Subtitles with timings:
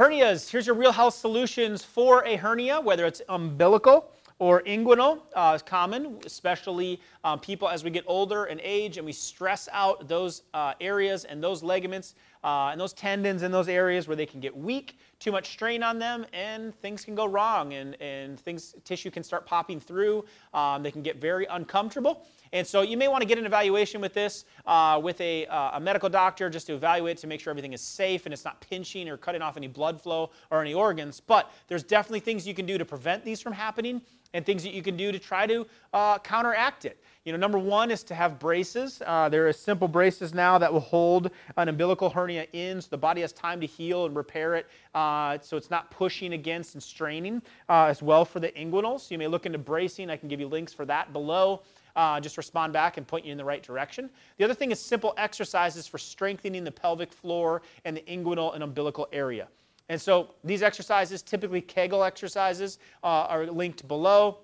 [0.00, 4.10] Hernias, here's your real health solutions for a hernia, whether it's umbilical
[4.40, 9.04] or inguinal uh, is common, especially um, people as we get older and age and
[9.04, 13.68] we stress out those uh, areas and those ligaments uh, and those tendons in those
[13.68, 17.26] areas where they can get weak, too much strain on them, and things can go
[17.26, 20.24] wrong and, and things, tissue can start popping through.
[20.54, 22.24] Um, they can get very uncomfortable.
[22.54, 25.76] And so you may want to get an evaluation with this uh, with a, uh,
[25.76, 28.60] a medical doctor just to evaluate to make sure everything is safe and it's not
[28.62, 31.20] pinching or cutting off any blood flow or any organs.
[31.20, 34.00] But there's definitely things you can do to prevent these from happening
[34.34, 37.02] and things that you can do to try to uh, counteract it.
[37.24, 39.02] You know, number one is to have braces.
[39.04, 42.98] Uh, there are simple braces now that will hold an umbilical hernia in so the
[42.98, 46.82] body has time to heal and repair it uh, so it's not pushing against and
[46.82, 49.00] straining uh, as well for the inguinals.
[49.00, 50.08] So you may look into bracing.
[50.08, 51.62] I can give you links for that below.
[51.94, 54.08] Uh, just respond back and point you in the right direction.
[54.38, 58.62] The other thing is simple exercises for strengthening the pelvic floor and the inguinal and
[58.62, 59.48] umbilical area.
[59.90, 64.38] And so these exercises, typically Kegel exercises, uh, are linked below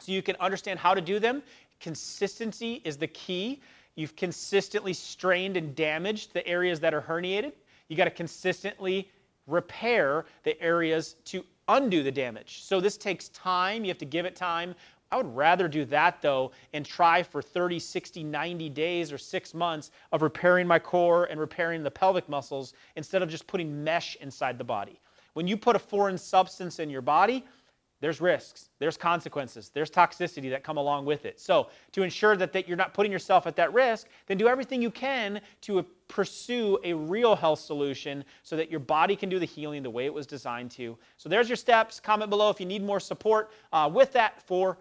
[0.00, 1.44] so you can understand how to do them.
[1.78, 3.60] Consistency is the key.
[3.94, 7.52] You've consistently strained and damaged the areas that are herniated.
[7.86, 9.08] You got to consistently
[9.46, 12.62] repair the areas to undo the damage.
[12.62, 13.84] So this takes time.
[13.84, 14.74] You have to give it time.
[15.12, 19.54] I would rather do that though and try for 30, 60, 90 days or six
[19.54, 24.16] months of repairing my core and repairing the pelvic muscles instead of just putting mesh
[24.16, 25.00] inside the body.
[25.34, 27.44] When you put a foreign substance in your body,
[28.00, 31.38] there's risks, there's consequences, there's toxicity that come along with it.
[31.38, 34.80] So, to ensure that, that you're not putting yourself at that risk, then do everything
[34.80, 39.44] you can to pursue a real health solution so that your body can do the
[39.44, 40.96] healing the way it was designed to.
[41.18, 42.00] So, there's your steps.
[42.00, 44.78] Comment below if you need more support uh, with that for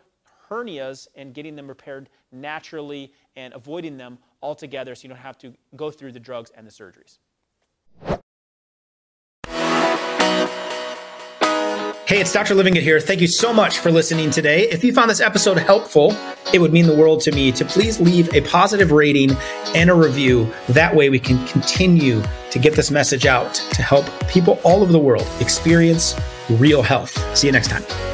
[0.49, 5.53] hernias and getting them repaired naturally and avoiding them altogether so you don't have to
[5.75, 7.19] go through the drugs and the surgeries.
[12.09, 12.55] Hey, it's Dr.
[12.55, 12.99] Livingood here.
[12.99, 14.67] Thank you so much for listening today.
[14.71, 16.11] If you found this episode helpful,
[16.51, 19.29] it would mean the world to me to please leave a positive rating
[19.75, 20.51] and a review.
[20.69, 24.91] That way we can continue to get this message out to help people all over
[24.91, 27.37] the world experience real health.
[27.37, 28.08] See you next time.